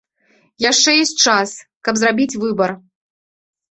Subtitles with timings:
[0.69, 1.49] Яшчэ ёсць час,
[1.89, 2.79] каб зрабіць выбар.